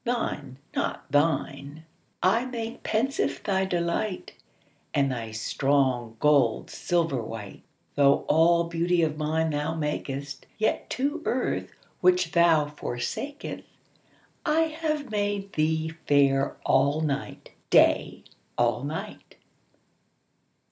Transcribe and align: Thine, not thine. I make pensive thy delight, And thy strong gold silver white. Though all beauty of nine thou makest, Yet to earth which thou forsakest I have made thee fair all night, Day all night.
Thine, 0.03 0.57
not 0.75 1.05
thine. 1.11 1.85
I 2.23 2.45
make 2.45 2.81
pensive 2.81 3.39
thy 3.43 3.65
delight, 3.65 4.33
And 4.95 5.11
thy 5.11 5.29
strong 5.29 6.17
gold 6.19 6.71
silver 6.71 7.21
white. 7.21 7.61
Though 7.93 8.25
all 8.27 8.63
beauty 8.63 9.03
of 9.03 9.19
nine 9.19 9.51
thou 9.51 9.75
makest, 9.75 10.47
Yet 10.57 10.89
to 10.97 11.21
earth 11.25 11.69
which 11.99 12.31
thou 12.31 12.65
forsakest 12.65 13.61
I 14.43 14.61
have 14.61 15.11
made 15.11 15.53
thee 15.53 15.93
fair 16.07 16.57
all 16.65 17.01
night, 17.01 17.51
Day 17.69 18.23
all 18.57 18.83
night. 18.83 19.35